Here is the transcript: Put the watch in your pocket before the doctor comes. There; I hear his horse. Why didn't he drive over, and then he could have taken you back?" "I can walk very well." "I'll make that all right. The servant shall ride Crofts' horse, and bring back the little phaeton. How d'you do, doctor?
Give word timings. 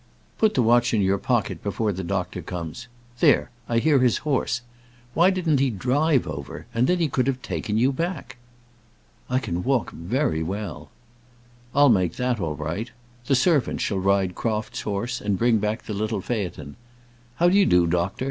Put 0.39 0.55
the 0.55 0.63
watch 0.63 0.95
in 0.95 1.03
your 1.03 1.19
pocket 1.19 1.61
before 1.61 1.91
the 1.93 2.03
doctor 2.03 2.41
comes. 2.41 2.87
There; 3.19 3.51
I 3.69 3.77
hear 3.77 3.99
his 3.99 4.17
horse. 4.25 4.61
Why 5.13 5.29
didn't 5.29 5.59
he 5.59 5.69
drive 5.69 6.25
over, 6.25 6.65
and 6.73 6.87
then 6.87 6.97
he 6.97 7.07
could 7.07 7.27
have 7.27 7.39
taken 7.43 7.77
you 7.77 7.91
back?" 7.91 8.37
"I 9.29 9.37
can 9.37 9.61
walk 9.63 9.91
very 9.91 10.41
well." 10.41 10.89
"I'll 11.75 11.89
make 11.89 12.15
that 12.15 12.39
all 12.39 12.55
right. 12.55 12.89
The 13.27 13.35
servant 13.35 13.79
shall 13.79 13.99
ride 13.99 14.33
Crofts' 14.33 14.81
horse, 14.81 15.21
and 15.21 15.37
bring 15.37 15.59
back 15.59 15.83
the 15.83 15.93
little 15.93 16.19
phaeton. 16.19 16.77
How 17.35 17.49
d'you 17.49 17.67
do, 17.67 17.85
doctor? 17.85 18.19